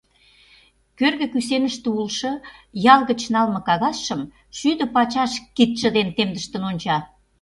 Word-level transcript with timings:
Кӧргӧ 0.97 1.25
кӱсеныште 1.33 1.87
улшо 1.99 2.31
ял 2.93 3.01
гыч 3.09 3.21
налме 3.33 3.59
кагазшым 3.67 4.21
шӱдӧ 4.57 4.85
пачаш 4.95 5.31
кидше 5.55 5.89
дене 5.95 6.11
темдыштын 6.17 6.63
онча... 6.69 6.97